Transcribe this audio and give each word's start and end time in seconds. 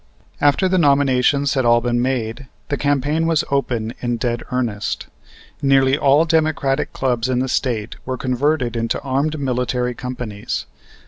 After 0.41 0.67
the 0.67 0.79
nominations 0.79 1.53
had 1.53 1.63
all 1.63 1.79
been 1.79 2.01
made, 2.01 2.47
the 2.69 2.75
campaign 2.75 3.27
was 3.27 3.43
opened 3.51 3.93
in 4.01 4.17
dead 4.17 4.41
earnest. 4.51 5.05
Nearly 5.61 5.95
all 5.95 6.25
Democratic 6.25 6.91
clubs 6.91 7.29
in 7.29 7.37
the 7.37 7.47
State 7.47 7.97
were 8.03 8.17
converted 8.17 8.75
into 8.75 8.99
armed 9.01 9.37
military 9.39 9.93
companies. 9.93 10.65